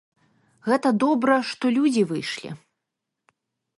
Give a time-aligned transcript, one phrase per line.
[0.69, 2.49] Гэта добра, што людзі выйшлі.